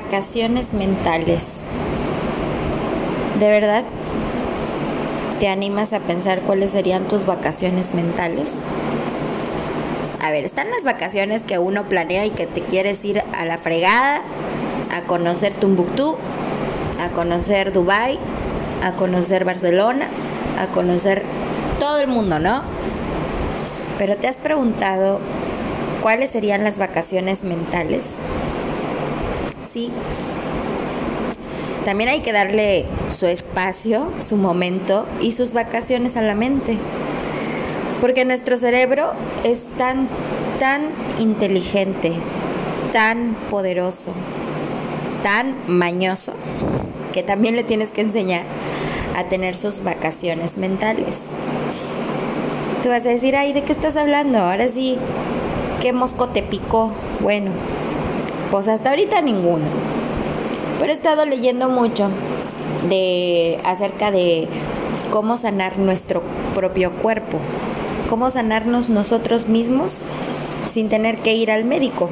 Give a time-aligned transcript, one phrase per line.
[0.00, 1.44] vacaciones mentales.
[3.38, 3.84] ¿De verdad
[5.38, 8.48] te animas a pensar cuáles serían tus vacaciones mentales?
[10.22, 13.58] A ver, están las vacaciones que uno planea y que te quieres ir a la
[13.58, 14.22] fregada,
[14.90, 16.16] a conocer Tumbuctú,
[16.98, 18.18] a conocer Dubai,
[18.82, 20.06] a conocer Barcelona,
[20.58, 21.22] a conocer
[21.80, 22.62] todo el mundo, ¿no?
[23.98, 25.20] Pero te has preguntado
[26.00, 28.04] cuáles serían las vacaciones mentales.
[31.84, 36.76] También hay que darle su espacio, su momento y sus vacaciones a la mente.
[38.00, 39.12] Porque nuestro cerebro
[39.44, 40.08] es tan,
[40.60, 42.12] tan inteligente,
[42.92, 44.12] tan poderoso,
[45.22, 46.32] tan mañoso,
[47.12, 48.42] que también le tienes que enseñar
[49.16, 51.16] a tener sus vacaciones mentales.
[52.82, 54.38] Tú vas a decir, ay, ¿de qué estás hablando?
[54.38, 54.98] Ahora sí,
[55.80, 56.92] ¿qué mosco te picó?
[57.20, 57.50] Bueno,
[58.52, 59.64] pues hasta ahorita ninguno.
[60.78, 62.08] Pero he estado leyendo mucho
[62.88, 64.46] de acerca de
[65.10, 66.22] cómo sanar nuestro
[66.54, 67.38] propio cuerpo,
[68.10, 69.92] cómo sanarnos nosotros mismos
[70.70, 72.10] sin tener que ir al médico.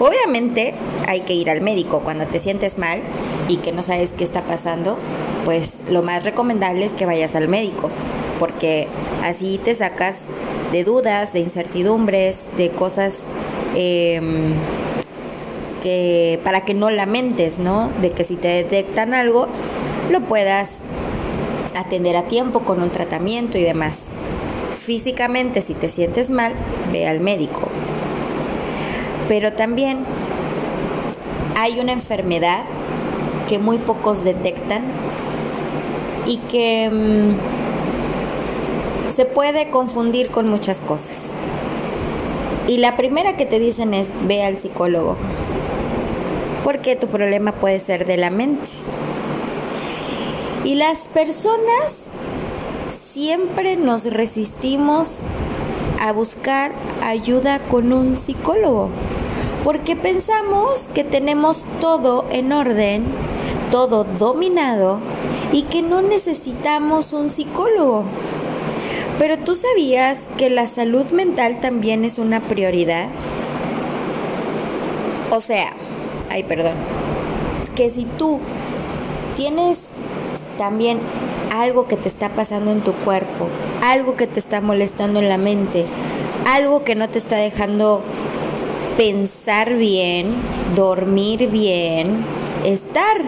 [0.00, 0.74] Obviamente
[1.06, 3.00] hay que ir al médico cuando te sientes mal
[3.46, 4.96] y que no sabes qué está pasando,
[5.44, 7.90] pues lo más recomendable es que vayas al médico,
[8.38, 8.88] porque
[9.22, 10.20] así te sacas
[10.72, 13.16] de dudas, de incertidumbres, de cosas
[13.74, 14.54] em,
[16.44, 17.90] para que no lamentes, ¿no?
[18.00, 19.46] De que si te detectan algo,
[20.10, 20.70] lo puedas
[21.74, 23.98] atender a tiempo con un tratamiento y demás.
[24.80, 26.52] Físicamente, si te sientes mal,
[26.92, 27.68] ve al médico.
[29.28, 30.04] Pero también
[31.56, 32.64] hay una enfermedad
[33.48, 34.84] que muy pocos detectan
[36.26, 37.34] y que mm,
[39.14, 41.28] se puede confundir con muchas cosas.
[42.66, 45.16] Y la primera que te dicen es ve al psicólogo,
[46.64, 48.68] porque tu problema puede ser de la mente.
[50.64, 52.04] Y las personas
[53.12, 55.18] siempre nos resistimos
[56.00, 56.72] a buscar
[57.02, 58.90] ayuda con un psicólogo
[59.64, 63.04] porque pensamos que tenemos todo en orden,
[63.70, 64.98] todo dominado
[65.52, 68.04] y que no necesitamos un psicólogo.
[69.18, 73.08] Pero tú sabías que la salud mental también es una prioridad.
[75.30, 75.74] O sea,
[76.30, 76.74] ay, perdón,
[77.76, 78.40] que si tú
[79.36, 79.78] tienes
[80.56, 80.98] también
[81.52, 83.48] algo que te está pasando en tu cuerpo,
[83.82, 85.84] algo que te está molestando en la mente,
[86.46, 88.02] algo que no te está dejando
[88.96, 90.34] pensar bien,
[90.74, 92.24] dormir bien,
[92.64, 93.18] estar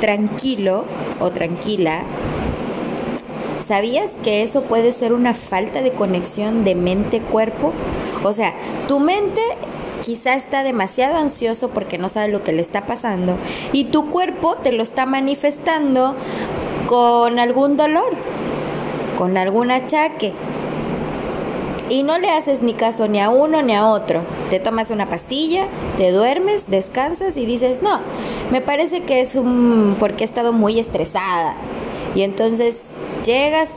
[0.00, 0.84] tranquilo
[1.20, 2.02] o tranquila,
[3.66, 7.72] ¿sabías que eso puede ser una falta de conexión de mente-cuerpo?
[8.22, 8.54] O sea,
[8.88, 9.40] tu mente
[10.08, 13.34] quizá está demasiado ansioso porque no sabe lo que le está pasando
[13.74, 16.14] y tu cuerpo te lo está manifestando
[16.86, 18.08] con algún dolor,
[19.18, 20.32] con algún achaque
[21.90, 24.22] y no le haces ni caso ni a uno ni a otro.
[24.48, 25.66] Te tomas una pastilla,
[25.98, 28.00] te duermes, descansas y dices, no,
[28.50, 29.94] me parece que es un...
[30.00, 31.54] porque he estado muy estresada.
[32.14, 32.76] Y entonces
[33.26, 33.68] llegas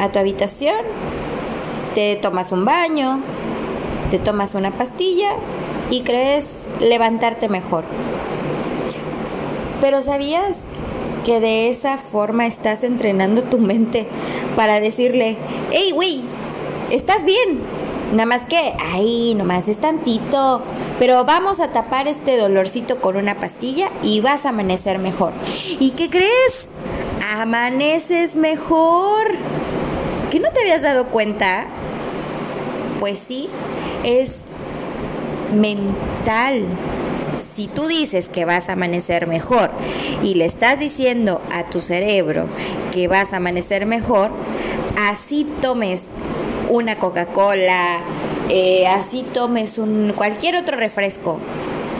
[0.00, 0.76] a tu habitación,
[1.96, 3.18] te tomas un baño,
[4.10, 5.30] te tomas una pastilla
[5.94, 6.44] y crees
[6.80, 7.84] levantarte mejor.
[9.80, 10.56] Pero ¿sabías
[11.24, 14.08] que de esa forma estás entrenando tu mente
[14.56, 15.36] para decirle,
[15.70, 16.22] hey, güey,
[16.90, 17.60] estás bien.
[18.12, 20.62] Nada más que, ay, nomás es tantito.
[20.98, 25.32] Pero vamos a tapar este dolorcito con una pastilla y vas a amanecer mejor.
[25.78, 26.66] ¿Y qué crees?
[27.36, 29.28] Amaneces mejor.
[30.32, 31.66] ¿Que no te habías dado cuenta?
[32.98, 33.48] Pues sí,
[34.02, 34.44] es
[35.54, 36.64] mental.
[37.54, 39.70] Si tú dices que vas a amanecer mejor
[40.22, 42.46] y le estás diciendo a tu cerebro
[42.92, 44.30] que vas a amanecer mejor,
[44.98, 46.02] así tomes
[46.68, 48.00] una Coca-Cola,
[48.48, 51.38] eh, así tomes un cualquier otro refresco.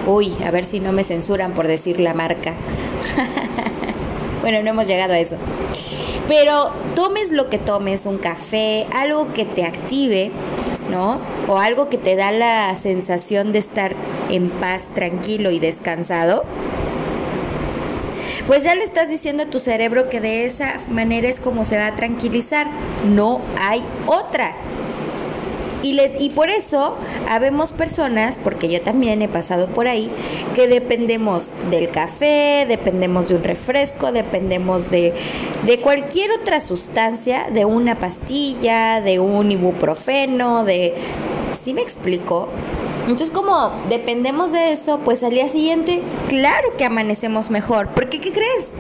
[0.07, 2.55] Uy, a ver si no me censuran por decir la marca.
[4.43, 5.37] bueno, no hemos llegado a eso.
[6.29, 10.33] Pero tomes lo que tomes, un café, algo que te active,
[10.91, 11.19] ¿no?
[11.49, 13.95] O algo que te da la sensación de estar
[14.31, 16.45] en paz, tranquilo y descansado
[18.47, 21.79] pues ya le estás diciendo a tu cerebro que de esa manera es como se
[21.79, 22.67] va a tranquilizar.
[23.07, 24.53] No hay otra.
[25.85, 26.97] Y, y, por eso
[27.29, 30.11] habemos personas, porque yo también he pasado por ahí,
[30.55, 35.13] que dependemos del café, dependemos de un refresco, dependemos de,
[35.67, 40.95] de cualquier otra sustancia, de una pastilla, de un ibuprofeno, de...
[41.63, 42.49] ¿Sí me explico?
[43.03, 47.89] Entonces como dependemos de eso, pues al día siguiente, claro que amanecemos mejor.
[47.89, 48.71] Porque ¿qué crees?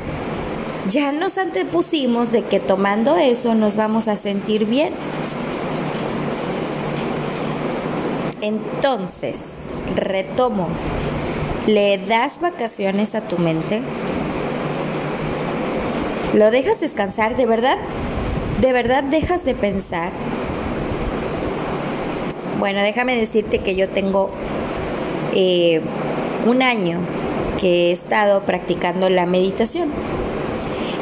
[0.91, 4.93] Ya nos antepusimos de que tomando eso nos vamos a sentir bien.
[8.44, 9.37] Entonces,
[9.96, 10.69] retomo,
[11.67, 13.81] ¿le das vacaciones a tu mente?
[16.35, 17.79] ¿Lo dejas descansar de verdad?
[18.61, 20.11] ¿De verdad dejas de pensar?
[22.58, 24.29] Bueno, déjame decirte que yo tengo
[25.35, 25.81] eh,
[26.44, 26.99] un año
[27.58, 29.88] que he estado practicando la meditación.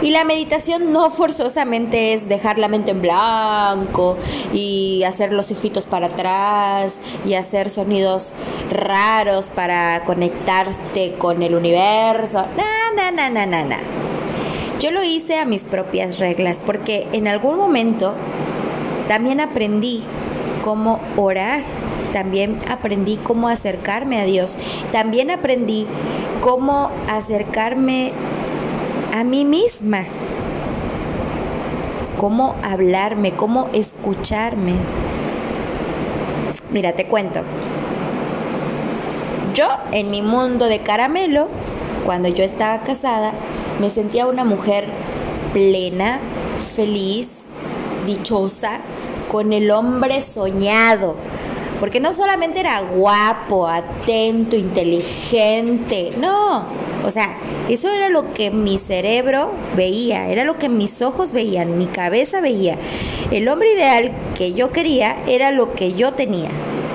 [0.03, 4.19] Y la meditación no forzosamente es dejar la mente en blanco
[4.53, 8.33] y hacer los ojitos para atrás y hacer sonidos
[8.73, 12.45] raros para conectarte con el universo.
[12.57, 13.79] Na, na, na, na, na,
[14.81, 18.15] Yo lo hice a mis propias reglas porque en algún momento
[19.07, 20.03] también aprendí
[20.65, 21.63] cómo orar,
[22.13, 24.57] también aprendí cómo acercarme a Dios,
[24.91, 25.87] también aprendí
[26.41, 28.13] cómo acercarme
[29.13, 30.05] a mí misma,
[32.19, 34.73] cómo hablarme, cómo escucharme.
[36.71, 37.41] Mira, te cuento.
[39.55, 41.49] Yo en mi mundo de caramelo,
[42.07, 43.33] cuando yo estaba casada,
[43.81, 44.87] me sentía una mujer
[45.53, 46.19] plena,
[46.75, 47.29] feliz,
[48.07, 48.79] dichosa,
[49.31, 51.17] con el hombre soñado.
[51.83, 56.65] Porque no solamente era guapo, atento, inteligente, no.
[57.05, 57.37] O sea,
[57.69, 62.41] eso era lo que mi cerebro veía, era lo que mis ojos veían, mi cabeza
[62.41, 62.77] veía.
[63.33, 66.51] El hombre ideal que yo quería era lo que yo tenía.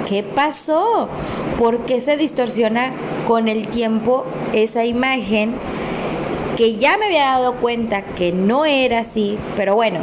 [0.08, 1.10] ¿Qué pasó?
[1.58, 2.94] ¿Por qué se distorsiona
[3.28, 4.24] con el tiempo
[4.54, 5.54] esa imagen
[6.56, 9.38] que ya me había dado cuenta que no era así?
[9.58, 10.00] Pero bueno,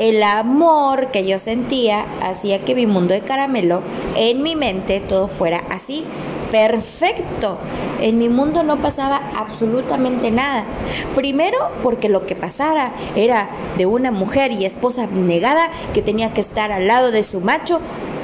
[0.00, 3.82] el amor que yo sentía hacía que mi mundo de caramelo,
[4.16, 6.04] en mi mente, todo fuera así,
[6.50, 7.58] perfecto.
[8.00, 10.64] En mi mundo no pasaba absolutamente nada.
[11.14, 16.40] Primero porque lo que pasara era de una mujer y esposa negada que tenía que
[16.40, 17.80] estar al lado de su macho,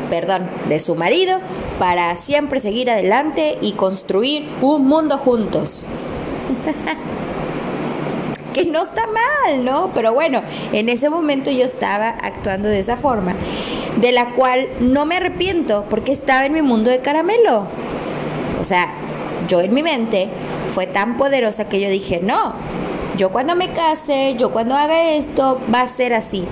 [0.09, 1.41] perdón, de su marido,
[1.79, 5.83] para siempre seguir adelante y construir un mundo juntos.
[8.57, 9.91] que no está mal, ¿no?
[9.95, 10.41] Pero bueno,
[10.73, 13.35] en ese momento yo estaba actuando de esa forma,
[13.97, 17.67] de la cual no me arrepiento porque estaba en mi mundo de caramelo.
[18.59, 18.89] O sea,
[19.47, 20.29] yo en mi mente
[20.75, 22.55] fue tan poderosa que yo dije, no,
[23.19, 26.47] yo cuando me case, yo cuando haga esto, va a ser así.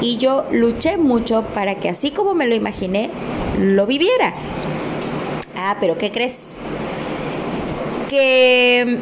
[0.00, 3.10] Y yo luché mucho para que así como me lo imaginé,
[3.58, 4.34] lo viviera.
[5.56, 6.36] Ah, pero ¿qué crees?
[8.08, 9.00] Que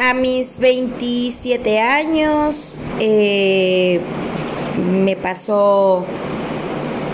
[0.00, 2.56] a mis 27 años
[2.98, 4.00] eh,
[4.94, 6.06] me pasó,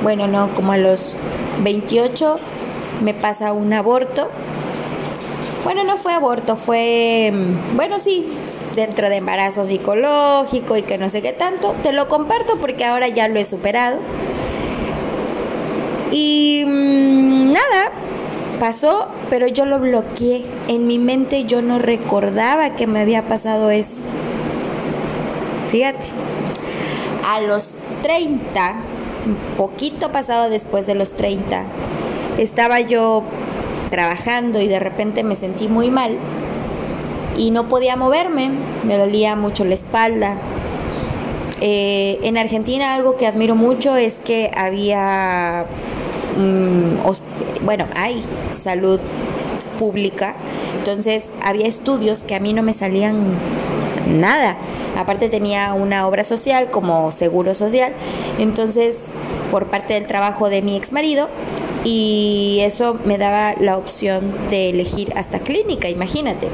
[0.05, 1.17] bueno, no, como a los
[1.65, 2.39] 28
[3.03, 4.29] me pasa un aborto.
[5.65, 7.33] Bueno, no fue aborto, fue,
[7.75, 8.29] bueno, sí,
[8.77, 11.75] dentro de embarazo psicológico y que no sé qué tanto.
[11.83, 13.99] Te lo comparto porque ahora ya lo he superado.
[16.13, 17.91] Y mm, nada,
[18.59, 20.45] pasó, pero yo lo bloqueé.
[20.69, 24.01] En mi mente yo no recordaba que me había pasado eso.
[25.71, 26.07] Fíjate,
[27.27, 27.71] a los
[28.03, 28.75] 30,
[29.27, 31.65] un poquito pasado después de los 30,
[32.39, 33.23] estaba yo
[33.91, 36.17] trabajando y de repente me sentí muy mal
[37.37, 38.51] y no podía moverme,
[38.85, 40.37] me dolía mucho la espalda.
[41.61, 45.65] Eh, en Argentina algo que admiro mucho es que había
[46.37, 47.07] mm,
[47.67, 48.23] bueno, hay
[48.59, 48.99] salud
[49.79, 50.35] pública,
[50.79, 53.25] entonces había estudios que a mí no me salían
[54.09, 54.57] nada.
[54.97, 57.93] Aparte tenía una obra social como seguro social,
[58.39, 58.97] entonces
[59.51, 61.29] por parte del trabajo de mi ex marido
[61.85, 66.49] y eso me daba la opción de elegir hasta clínica, imagínate.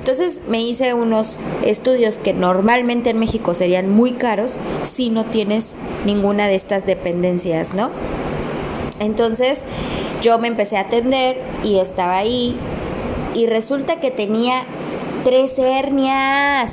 [0.00, 4.52] Entonces me hice unos estudios que normalmente en México serían muy caros
[4.90, 5.68] si no tienes
[6.06, 7.90] ninguna de estas dependencias, ¿no?
[9.00, 9.58] Entonces
[10.22, 12.56] yo me empecé a atender y estaba ahí
[13.34, 14.64] y resulta que tenía
[15.24, 16.72] tres hernias,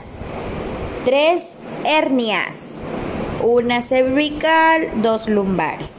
[1.04, 1.44] tres
[1.84, 2.56] hernias,
[3.44, 5.92] una cervical, dos lumbares.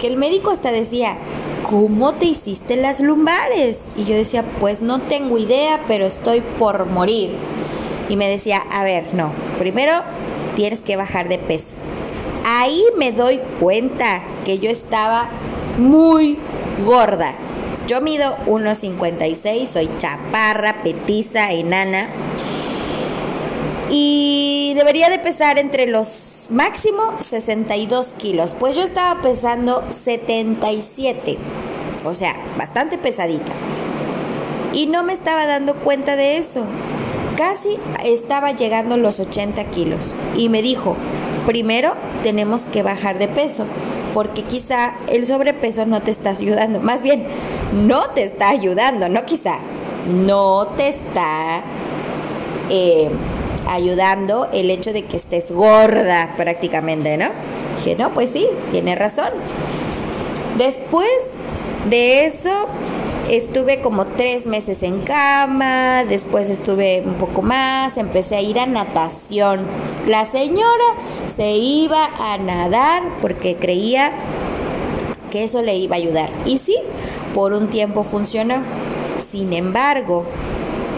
[0.00, 1.16] Que el médico hasta decía,
[1.68, 3.80] ¿cómo te hiciste las lumbares?
[3.96, 7.30] Y yo decía, pues no tengo idea, pero estoy por morir.
[8.08, 10.02] Y me decía, a ver, no, primero
[10.56, 11.74] tienes que bajar de peso.
[12.44, 15.28] Ahí me doy cuenta que yo estaba
[15.78, 16.38] muy
[16.84, 17.34] gorda.
[17.86, 22.08] Yo mido 1,56, soy chaparra, petiza, enana.
[23.90, 28.54] Y debería de pesar entre los máximo 62 kilos.
[28.58, 31.38] Pues yo estaba pesando 77.
[32.04, 33.52] o sea, bastante pesadita.
[34.72, 36.64] Y no me estaba dando cuenta de eso.
[37.36, 40.12] Casi estaba llegando los 80 kilos.
[40.36, 40.96] Y me dijo,
[41.46, 43.64] primero tenemos que bajar de peso,
[44.14, 46.80] porque quizá el sobrepeso no te está ayudando.
[46.80, 47.26] Más bien,
[47.72, 49.58] no te está ayudando, no quizá,
[50.08, 51.62] no te está
[52.70, 53.08] eh,
[53.68, 57.30] ayudando el hecho de que estés gorda prácticamente, ¿no?
[57.76, 59.28] Dije, no, pues sí, tiene razón.
[60.56, 61.08] Después
[61.88, 62.66] de eso,
[63.28, 68.66] estuve como tres meses en cama, después estuve un poco más, empecé a ir a
[68.66, 69.60] natación.
[70.06, 70.94] La señora
[71.36, 74.12] se iba a nadar porque creía
[75.30, 76.30] que eso le iba a ayudar.
[76.46, 76.76] Y sí,
[77.34, 78.62] por un tiempo funcionó.
[79.30, 80.24] Sin embargo,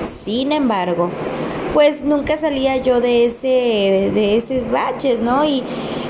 [0.09, 1.11] sin embargo,
[1.75, 5.45] pues nunca salía yo de ese de esos baches, ¿no?
[5.45, 5.65] Y,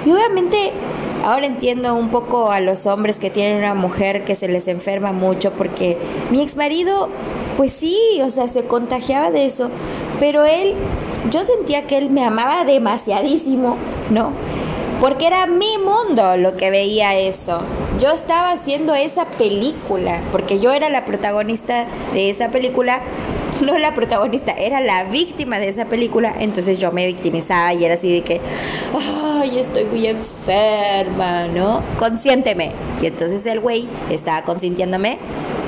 [0.05, 0.73] y obviamente
[1.25, 5.13] ahora entiendo un poco a los hombres que tienen una mujer que se les enferma
[5.13, 5.97] mucho porque
[6.31, 7.09] mi ex marido
[7.61, 9.69] pues sí, o sea, se contagiaba de eso,
[10.19, 10.75] pero él
[11.31, 13.77] yo sentía que él me amaba demasiadísimo,
[14.09, 14.33] ¿no?
[14.99, 17.59] Porque era mi mundo lo que veía eso.
[18.01, 21.85] Yo estaba haciendo esa película, porque yo era la protagonista
[22.15, 23.01] de esa película,
[23.61, 27.95] no la protagonista, era la víctima de esa película, entonces yo me victimizaba y era
[27.95, 28.41] así de que,
[29.41, 31.83] ay, estoy muy enferma, ¿no?
[31.99, 32.73] Consiénteme.
[33.01, 35.19] Y entonces el güey estaba consintiéndome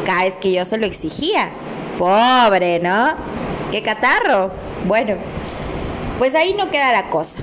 [0.04, 1.50] cada vez que yo se lo exigía.
[1.98, 3.14] Pobre, ¿no?
[3.70, 4.50] ¡Qué catarro!
[4.86, 5.14] Bueno,
[6.18, 7.38] pues ahí no queda la cosa.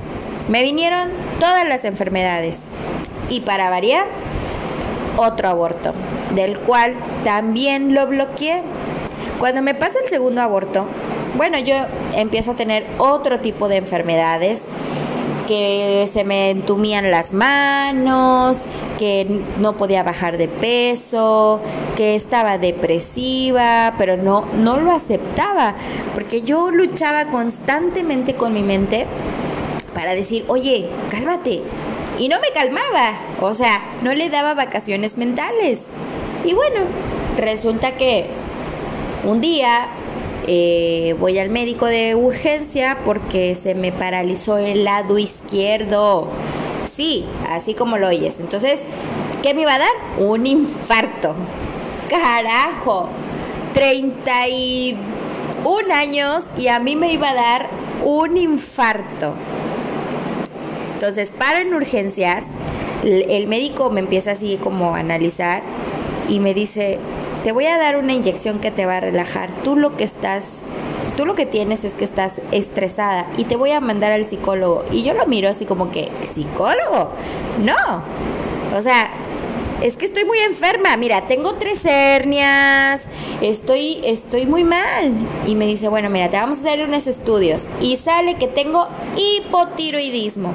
[0.47, 1.09] Me vinieron
[1.39, 2.57] todas las enfermedades.
[3.29, 4.05] Y para variar,
[5.17, 5.93] otro aborto,
[6.35, 8.63] del cual también lo bloqueé
[9.39, 10.85] cuando me pasa el segundo aborto,
[11.37, 11.73] bueno, yo
[12.13, 14.59] empiezo a tener otro tipo de enfermedades
[15.49, 18.65] que se me entumían las manos,
[18.99, 21.59] que no podía bajar de peso,
[21.97, 25.73] que estaba depresiva, pero no, no lo aceptaba,
[26.13, 29.07] porque yo luchaba constantemente con mi mente
[29.95, 31.63] para decir, oye, cálmate.
[32.19, 35.79] Y no me calmaba, o sea, no le daba vacaciones mentales.
[36.45, 36.81] Y bueno,
[37.37, 38.27] resulta que
[39.23, 39.87] un día
[40.51, 46.27] eh, voy al médico de urgencia porque se me paralizó el lado izquierdo.
[46.95, 48.39] Sí, así como lo oyes.
[48.39, 48.81] Entonces,
[49.43, 49.91] ¿qué me iba a dar?
[50.17, 51.35] Un infarto.
[52.09, 53.09] Carajo.
[53.75, 54.97] 31
[55.93, 57.69] años y a mí me iba a dar
[58.03, 59.35] un infarto.
[60.95, 62.43] Entonces, paro en urgencias.
[63.03, 65.61] El médico me empieza así como a analizar
[66.27, 66.97] y me dice,
[67.43, 69.49] te voy a dar una inyección que te va a relajar.
[69.63, 70.43] Tú lo que estás,
[71.15, 74.85] tú lo que tienes es que estás estresada y te voy a mandar al psicólogo.
[74.91, 77.11] Y yo lo miro así como que, ¿psicólogo?
[77.63, 78.03] No.
[78.77, 79.09] O sea,
[79.81, 80.97] es que estoy muy enferma.
[80.97, 83.05] Mira, tengo tres hernias,
[83.41, 85.13] estoy, estoy muy mal.
[85.47, 87.65] Y me dice, bueno, mira, te vamos a hacer unos estudios.
[87.81, 90.53] Y sale que tengo hipotiroidismo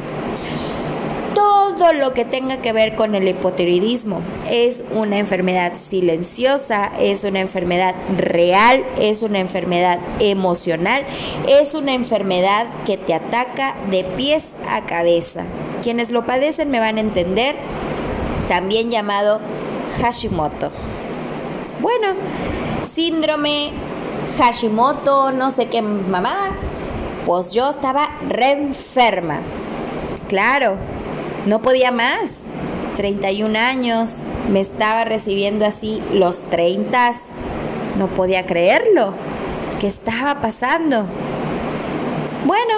[1.35, 4.21] todo lo que tenga que ver con el hipotiroidismo.
[4.49, 11.05] Es una enfermedad silenciosa, es una enfermedad real, es una enfermedad emocional,
[11.49, 15.45] es una enfermedad que te ataca de pies a cabeza.
[15.83, 17.57] Quienes lo padecen me van a entender,
[18.49, 19.41] también llamado
[20.01, 20.71] Hashimoto.
[21.81, 22.15] Bueno,
[22.95, 23.73] síndrome
[24.39, 26.51] Hashimoto, no sé qué mamá,
[27.27, 29.41] pues yo estaba re enferma.
[30.29, 30.77] Claro,
[31.47, 32.31] no podía más.
[32.97, 34.21] 31 años,
[34.51, 37.15] me estaba recibiendo así los 30.
[37.99, 39.15] No podía creerlo.
[39.81, 41.07] ¿Qué estaba pasando?
[42.47, 42.75] Bueno,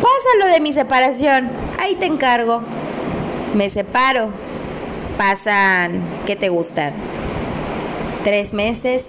[0.00, 1.50] pasa lo de mi separación.
[1.80, 2.62] Ahí te encargo.
[3.54, 4.28] Me separo.
[5.16, 6.92] Pasan, ¿qué te gustan?
[8.24, 9.04] Tres meses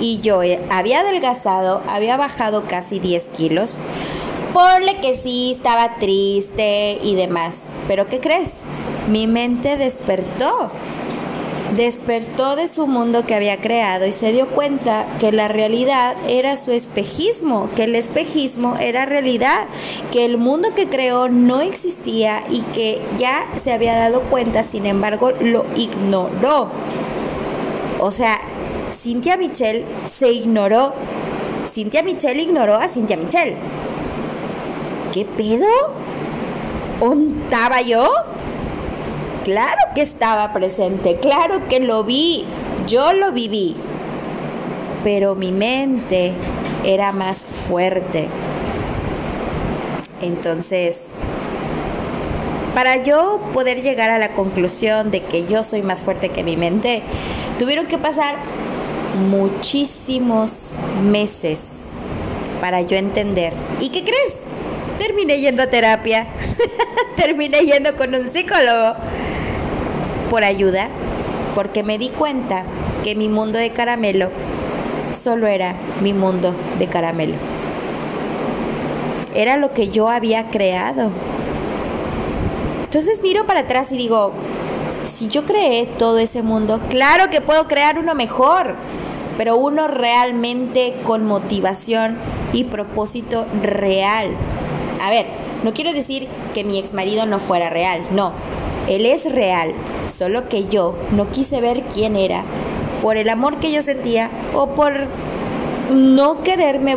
[0.00, 0.40] y yo
[0.70, 3.76] había adelgazado, había bajado casi 10 kilos.
[4.52, 7.56] Ponle que sí, estaba triste y demás.
[7.86, 8.52] Pero ¿qué crees?
[9.08, 10.70] Mi mente despertó.
[11.76, 16.56] Despertó de su mundo que había creado y se dio cuenta que la realidad era
[16.56, 19.66] su espejismo, que el espejismo era realidad,
[20.10, 24.86] que el mundo que creó no existía y que ya se había dado cuenta, sin
[24.86, 26.70] embargo, lo ignoró.
[28.00, 28.40] O sea,
[28.98, 30.94] Cynthia Michelle se ignoró.
[31.70, 33.56] Cynthia Michelle ignoró a Cynthia Michelle.
[35.12, 35.66] ¿Qué pedo?
[37.44, 38.10] ¿Estaba yo?
[39.44, 42.44] Claro que estaba presente, claro que lo vi,
[42.86, 43.76] yo lo viví,
[45.04, 46.32] pero mi mente
[46.84, 48.28] era más fuerte.
[50.20, 50.96] Entonces,
[52.74, 56.56] para yo poder llegar a la conclusión de que yo soy más fuerte que mi
[56.56, 57.02] mente,
[57.58, 58.36] tuvieron que pasar
[59.30, 60.70] muchísimos
[61.02, 61.58] meses
[62.60, 63.54] para yo entender.
[63.80, 64.47] ¿Y qué crees?
[64.98, 66.26] Terminé yendo a terapia,
[67.16, 68.96] terminé yendo con un psicólogo
[70.28, 70.88] por ayuda,
[71.54, 72.64] porque me di cuenta
[73.04, 74.30] que mi mundo de caramelo
[75.14, 77.34] solo era mi mundo de caramelo.
[79.34, 81.10] Era lo que yo había creado.
[82.84, 84.32] Entonces miro para atrás y digo,
[85.14, 88.74] si yo creé todo ese mundo, claro que puedo crear uno mejor,
[89.36, 92.16] pero uno realmente con motivación
[92.52, 94.30] y propósito real.
[95.00, 95.26] A ver,
[95.64, 98.32] no quiero decir que mi ex marido no fuera real, no,
[98.88, 99.72] él es real,
[100.08, 102.42] solo que yo no quise ver quién era,
[103.02, 104.92] por el amor que yo sentía o por
[105.90, 106.96] no quererme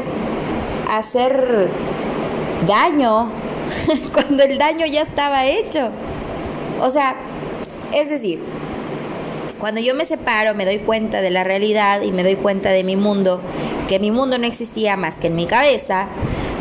[0.89, 1.69] hacer
[2.67, 3.29] daño
[4.13, 5.89] cuando el daño ya estaba hecho.
[6.81, 7.15] O sea,
[7.93, 8.39] es decir,
[9.59, 12.83] cuando yo me separo, me doy cuenta de la realidad y me doy cuenta de
[12.83, 13.39] mi mundo,
[13.87, 16.07] que mi mundo no existía más que en mi cabeza,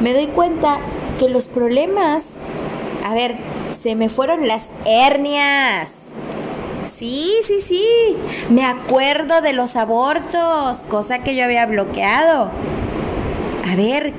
[0.03, 0.79] me doy cuenta
[1.21, 2.25] que los problemas,
[3.07, 3.37] a ver,
[3.79, 5.89] se me fueron las hernias.
[6.99, 7.85] Sí, sí, sí.
[8.49, 12.51] Me acuerdo de los abortos, cosa que yo había bloqueado.
[13.71, 14.15] A ver,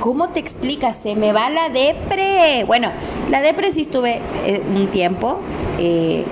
[0.00, 0.98] ¿cómo te explicas?
[1.02, 2.64] Se me va la depre.
[2.64, 2.92] Bueno,
[3.30, 5.40] la depre sí estuve eh, un tiempo,
[5.78, 6.24] eh,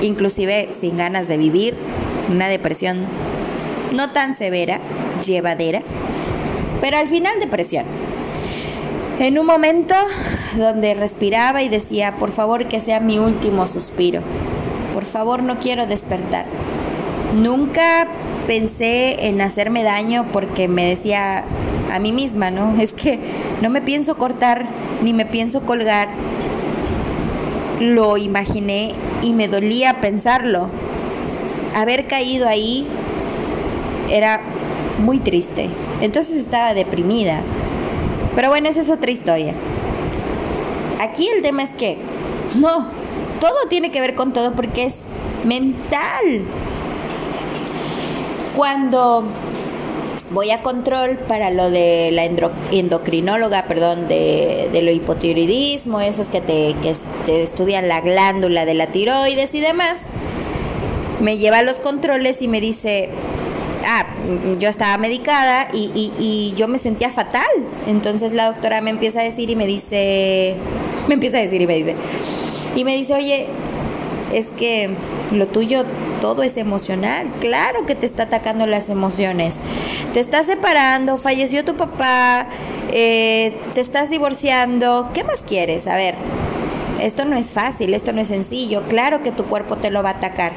[0.00, 1.76] inclusive sin ganas de vivir,
[2.32, 3.06] una depresión
[3.92, 4.80] no tan severa,
[5.24, 5.82] llevadera,
[6.80, 7.84] pero al final depresión.
[9.18, 9.94] En un momento
[10.56, 14.22] donde respiraba y decía, por favor que sea mi último suspiro,
[14.94, 16.46] por favor no quiero despertar.
[17.34, 18.08] Nunca
[18.46, 21.44] pensé en hacerme daño porque me decía
[21.92, 22.74] a mí misma, ¿no?
[22.80, 23.20] Es que
[23.60, 24.66] no me pienso cortar
[25.02, 26.08] ni me pienso colgar.
[27.80, 28.92] Lo imaginé
[29.22, 30.68] y me dolía pensarlo.
[31.76, 32.86] Haber caído ahí
[34.10, 34.40] era
[34.98, 35.68] muy triste.
[36.00, 37.42] Entonces estaba deprimida.
[38.34, 39.54] Pero bueno, esa es otra historia.
[41.00, 41.98] Aquí el tema es que
[42.60, 42.88] no,
[43.40, 44.94] todo tiene que ver con todo porque es
[45.44, 46.42] mental.
[48.56, 49.24] Cuando
[50.30, 56.74] voy a control para lo de la endocrinóloga, perdón, de, lo hipotiroidismo, esos que te,
[56.82, 56.94] que
[57.26, 59.98] te estudian la glándula de la tiroides y demás,
[61.20, 63.10] me lleva a los controles y me dice,
[63.86, 64.06] ah,
[64.58, 67.46] yo estaba medicada y, yo me sentía fatal.
[67.86, 70.56] Entonces la doctora me empieza a decir y me dice,
[71.08, 71.94] me empieza a decir y me dice,
[72.74, 73.46] y me dice, oye,
[74.32, 74.90] es que
[75.32, 75.84] lo tuyo
[76.20, 77.26] todo es emocional.
[77.40, 79.60] Claro que te está atacando las emociones.
[80.14, 82.46] Te estás separando, falleció tu papá,
[82.92, 85.10] eh, te estás divorciando.
[85.12, 85.86] ¿Qué más quieres?
[85.86, 86.14] A ver,
[87.00, 88.82] esto no es fácil, esto no es sencillo.
[88.88, 90.52] Claro que tu cuerpo te lo va a atacar.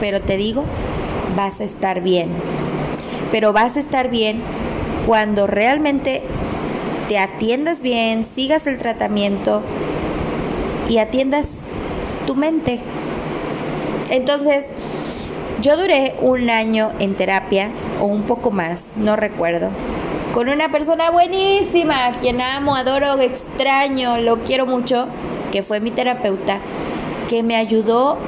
[0.00, 0.64] Pero te digo,
[1.38, 2.30] vas a estar bien.
[3.30, 4.40] Pero vas a estar bien
[5.06, 6.22] cuando realmente
[7.08, 9.62] te atiendas bien, sigas el tratamiento
[10.88, 11.54] y atiendas
[12.26, 12.80] tu mente.
[14.10, 14.66] Entonces,
[15.62, 17.70] yo duré un año en terapia,
[18.00, 19.68] o un poco más, no recuerdo,
[20.34, 25.06] con una persona buenísima, quien amo, adoro, extraño, lo quiero mucho,
[25.52, 26.58] que fue mi terapeuta,
[27.28, 28.18] que me ayudó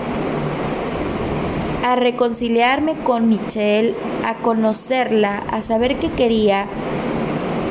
[1.90, 6.66] a reconciliarme con Michelle, a conocerla, a saber qué quería,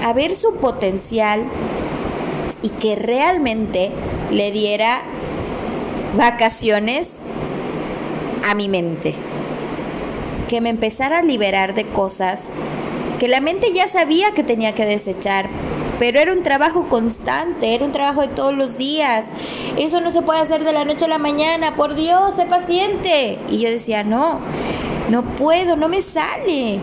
[0.03, 1.45] a ver su potencial
[2.61, 3.91] y que realmente
[4.29, 5.03] le diera
[6.17, 7.13] vacaciones
[8.45, 9.15] a mi mente.
[10.49, 12.41] Que me empezara a liberar de cosas
[13.19, 15.47] que la mente ya sabía que tenía que desechar,
[15.99, 19.25] pero era un trabajo constante, era un trabajo de todos los días.
[19.77, 23.37] Eso no se puede hacer de la noche a la mañana, por Dios, sé paciente.
[23.49, 24.39] Y yo decía, no,
[25.09, 26.79] no puedo, no me sale.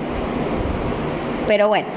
[1.46, 1.88] Pero bueno,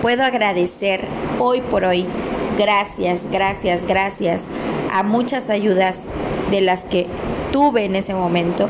[0.00, 1.04] puedo agradecer
[1.38, 2.06] hoy por hoy,
[2.56, 4.40] gracias, gracias, gracias
[4.90, 5.96] a muchas ayudas
[6.50, 7.06] de las que
[7.52, 8.68] tuve en ese momento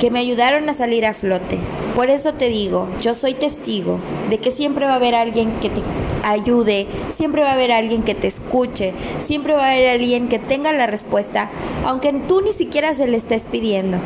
[0.00, 1.58] que me ayudaron a salir a flote.
[1.96, 5.70] Por eso te digo, yo soy testigo de que siempre va a haber alguien que
[5.70, 5.80] te
[6.22, 8.92] ayude, siempre va a haber alguien que te escuche,
[9.26, 11.48] siempre va a haber alguien que tenga la respuesta,
[11.86, 13.96] aunque tú ni siquiera se le estés pidiendo.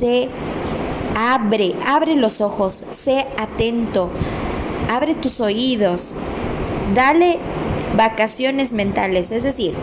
[0.00, 0.28] Sé,
[1.14, 4.08] abre, abre los ojos, sé atento,
[4.90, 6.14] abre tus oídos,
[6.94, 7.38] dale
[7.94, 9.74] vacaciones mentales, es decir,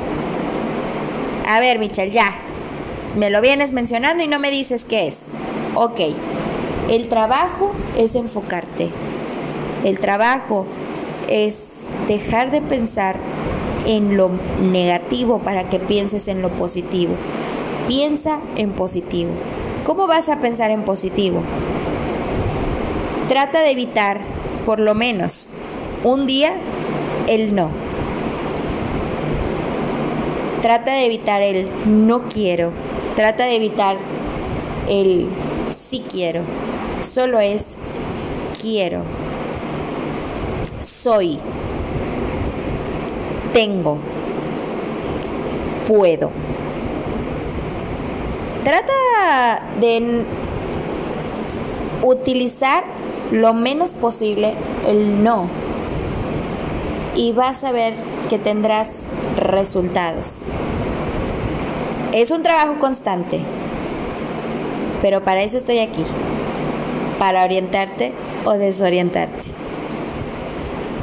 [1.47, 2.39] a ver, Michelle, ya.
[3.15, 5.19] Me lo vienes mencionando y no me dices qué es.
[5.75, 5.99] Ok.
[6.89, 8.89] El trabajo es enfocarte.
[9.83, 10.67] El trabajo
[11.27, 11.63] es
[12.07, 13.17] dejar de pensar
[13.87, 14.29] en lo
[14.71, 17.13] negativo para que pienses en lo positivo.
[17.87, 19.31] Piensa en positivo.
[19.85, 21.41] ¿Cómo vas a pensar en positivo?
[23.29, 24.21] Trata de evitar,
[24.65, 25.49] por lo menos,
[26.03, 26.53] un día
[27.27, 27.69] el no.
[30.61, 32.71] Trata de evitar el no quiero.
[33.15, 33.97] Trata de evitar
[34.87, 35.27] el
[35.71, 36.41] sí quiero.
[37.15, 37.67] Solo es
[38.61, 39.03] quiero.
[40.81, 41.39] Soy.
[43.53, 43.99] Tengo.
[45.87, 46.29] Puedo.
[48.65, 50.25] Trata de
[52.03, 52.83] utilizar
[53.31, 54.53] lo menos posible
[54.85, 55.47] el no
[57.15, 57.93] y vas a ver
[58.29, 58.89] que tendrás
[59.37, 60.41] resultados.
[62.11, 63.39] Es un trabajo constante,
[65.01, 66.03] pero para eso estoy aquí,
[67.25, 68.11] para orientarte
[68.45, 69.64] o desorientarte.